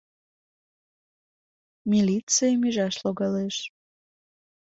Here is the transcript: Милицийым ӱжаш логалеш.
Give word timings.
Милицийым 1.89 2.61
ӱжаш 2.67 2.95
логалеш. 3.03 3.57